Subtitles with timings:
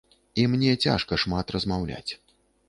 [0.43, 2.11] І мне цяжка шмат размаўляць.